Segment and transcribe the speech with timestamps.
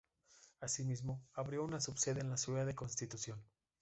[0.61, 3.39] Asimismo, abrió una subsede en la ciudad de Constitución.